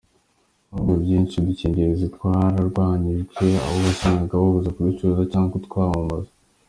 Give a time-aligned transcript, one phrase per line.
[0.69, 6.35] Mu bihugu byinshi udukingirizo twararwanyijwe aho wasangaga babuza kuducuruza cyangwa kutwamamazwa.